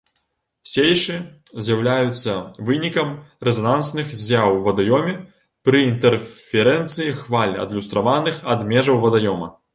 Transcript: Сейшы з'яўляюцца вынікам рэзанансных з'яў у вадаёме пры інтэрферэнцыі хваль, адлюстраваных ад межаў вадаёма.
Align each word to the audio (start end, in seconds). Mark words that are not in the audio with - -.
Сейшы 0.75 1.17
з'яўляюцца 1.65 2.33
вынікам 2.69 3.11
рэзанансных 3.49 4.09
з'яў 4.23 4.49
у 4.57 4.63
вадаёме 4.69 5.13
пры 5.69 5.83
інтэрферэнцыі 5.91 7.15
хваль, 7.21 7.57
адлюстраваных 7.67 8.43
ад 8.57 8.67
межаў 8.75 9.01
вадаёма. 9.09 9.55